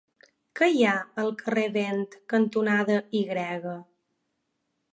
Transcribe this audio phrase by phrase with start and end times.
[0.59, 2.01] Què hi ha al carrer Vent
[2.33, 3.23] cantonada Y?